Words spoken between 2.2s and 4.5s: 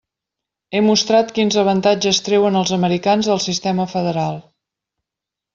treuen els americans del sistema federal.